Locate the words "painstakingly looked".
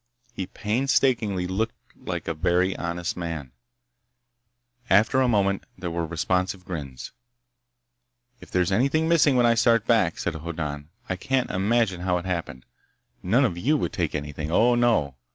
0.47-1.75